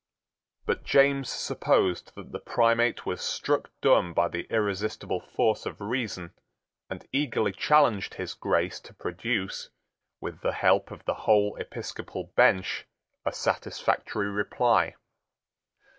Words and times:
But 0.65 0.83
James 0.83 1.29
supposed 1.29 2.13
that 2.15 2.31
the 2.31 2.39
Primate 2.39 3.05
was 3.05 3.21
struck 3.21 3.69
dumb 3.81 4.15
by 4.15 4.29
the 4.29 4.47
irresistible 4.51 5.19
force 5.21 5.67
of 5.67 5.79
reason, 5.79 6.33
and 6.89 7.07
eagerly 7.11 7.51
challenged 7.51 8.15
his 8.15 8.33
Grace 8.33 8.79
to 8.79 8.95
produce, 8.95 9.69
with 10.19 10.41
the 10.41 10.53
help 10.53 10.89
of 10.89 11.05
the 11.05 11.13
whole 11.29 11.55
episcopal 11.57 12.33
bench, 12.35 12.87
a 13.25 13.31
satisfactory 13.31 14.27
reply. 14.29 14.95